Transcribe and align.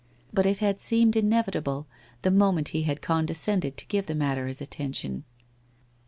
But 0.33 0.47
it 0.47 0.57
had 0.57 0.79
seemed 0.79 1.15
inevitable, 1.15 1.85
the 2.23 2.31
moment 2.31 2.69
he 2.69 2.81
had 2.81 3.03
condescended 3.03 3.77
to 3.77 3.85
give 3.85 4.07
the 4.07 4.15
matter 4.15 4.47
his 4.47 4.59
attention. 4.59 5.25